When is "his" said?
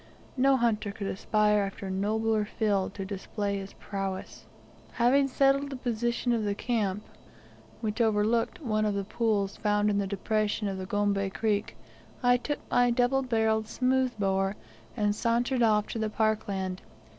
3.59-3.73